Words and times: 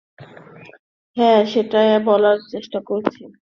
হ্যাঁ, 1.17 1.41
সেটাই 1.45 1.89
বলার 2.05 2.37
চেষ্টা 2.51 2.79
করছি। 2.85 3.21